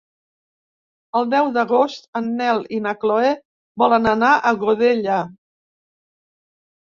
[1.19, 3.33] El deu d'agost en Nel i na Chloé
[3.83, 5.19] volen anar a Godella.